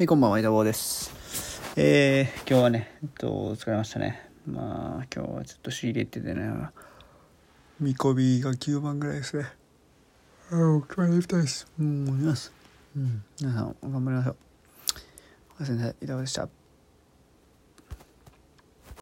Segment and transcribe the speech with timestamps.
[0.00, 1.12] はい、こんばんは、板坊です。
[1.76, 4.30] えー、今日はね、えっと、疲れましたね。
[4.46, 6.50] まあ、今日はちょっと仕入れててね、
[7.78, 9.44] 見込みが9万ぐらいですね。
[10.52, 11.70] ああ、お決まりたいです。
[11.78, 12.50] うん、思います。
[12.96, 14.36] うん、皆さん、頑張りましょう。
[15.58, 16.59] おやすみなさい、板坊でした。